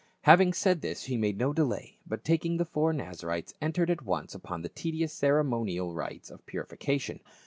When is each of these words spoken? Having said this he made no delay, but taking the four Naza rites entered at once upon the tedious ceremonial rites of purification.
Having 0.21 0.53
said 0.53 0.81
this 0.81 1.03
he 1.03 1.15
made 1.15 1.37
no 1.37 1.53
delay, 1.53 1.99
but 2.07 2.23
taking 2.23 2.57
the 2.57 2.65
four 2.65 2.91
Naza 2.91 3.25
rites 3.27 3.53
entered 3.61 3.91
at 3.91 4.01
once 4.01 4.33
upon 4.33 4.63
the 4.63 4.69
tedious 4.69 5.13
ceremonial 5.13 5.93
rites 5.93 6.31
of 6.31 6.43
purification. 6.47 7.19